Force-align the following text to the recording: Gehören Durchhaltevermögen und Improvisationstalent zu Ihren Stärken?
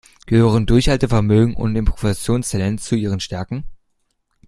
Gehören 0.25 0.65
Durchhaltevermögen 0.65 1.53
und 1.53 1.75
Improvisationstalent 1.75 2.81
zu 2.81 2.95
Ihren 2.95 3.19
Stärken? 3.19 3.65